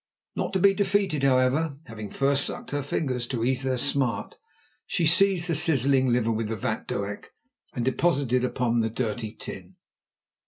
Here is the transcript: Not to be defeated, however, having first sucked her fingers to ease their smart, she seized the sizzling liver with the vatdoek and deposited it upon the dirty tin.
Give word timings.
Not 0.35 0.51
to 0.53 0.59
be 0.59 0.73
defeated, 0.73 1.21
however, 1.21 1.77
having 1.85 2.09
first 2.09 2.45
sucked 2.45 2.71
her 2.71 2.81
fingers 2.81 3.27
to 3.27 3.43
ease 3.43 3.61
their 3.61 3.77
smart, 3.77 4.33
she 4.87 5.05
seized 5.05 5.47
the 5.47 5.53
sizzling 5.53 6.07
liver 6.11 6.31
with 6.31 6.47
the 6.47 6.55
vatdoek 6.57 7.25
and 7.75 7.85
deposited 7.85 8.43
it 8.43 8.43
upon 8.47 8.79
the 8.79 8.89
dirty 8.89 9.31
tin. 9.31 9.75